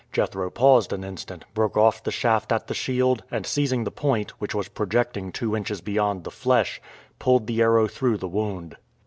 [0.11, 4.31] Jethro paused an instant, broke off the shaft at the shield, and seizing the point,
[4.41, 6.81] which was projecting two inches beyond the flesh,
[7.19, 8.77] pulled the arrow through the wound.